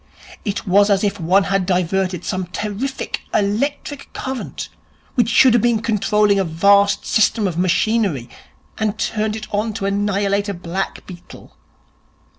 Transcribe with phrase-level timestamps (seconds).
[0.43, 4.67] It was as if one had diverted some terrific electric current
[5.13, 8.27] which should have been controlling a vast system of machinery,
[8.79, 11.55] and turned it on to annihilate a black beetle.